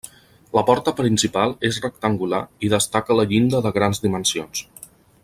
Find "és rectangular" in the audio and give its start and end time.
1.69-2.41